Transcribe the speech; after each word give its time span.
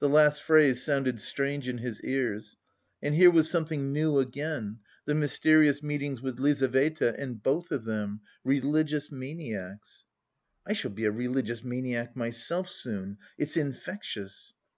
The 0.00 0.08
last 0.10 0.42
phrase 0.42 0.84
sounded 0.84 1.18
strange 1.18 1.66
in 1.66 1.78
his 1.78 2.02
ears. 2.02 2.58
And 3.02 3.14
here 3.14 3.30
was 3.30 3.48
something 3.48 3.90
new 3.90 4.18
again: 4.18 4.80
the 5.06 5.14
mysterious 5.14 5.82
meetings 5.82 6.20
with 6.20 6.38
Lizaveta 6.38 7.18
and 7.18 7.42
both 7.42 7.70
of 7.72 7.86
them 7.86 8.20
religious 8.44 9.10
maniacs. 9.10 10.04
"I 10.66 10.74
shall 10.74 10.90
be 10.90 11.06
a 11.06 11.10
religious 11.10 11.64
maniac 11.64 12.14
myself 12.14 12.68
soon! 12.68 13.16
It's 13.38 13.56
infectious!" 13.56 14.52